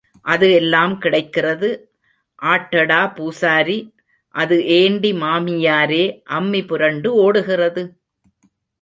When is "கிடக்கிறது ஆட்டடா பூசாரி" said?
0.97-3.79